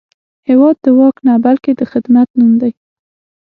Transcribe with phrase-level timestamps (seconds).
[0.49, 2.71] هېواد د واک نه، بلکې د خدمت نوم دی.